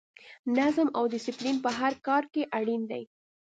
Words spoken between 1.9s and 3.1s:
کار کې اړین دی.